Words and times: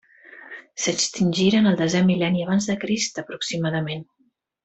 S'extingiren 0.83 1.71
el 1.73 1.77
desè 1.83 2.01
mil·lenni 2.09 2.43
abans 2.47 2.71
de 2.71 2.77
Crist 2.85 3.23
aproximadament. 3.25 4.05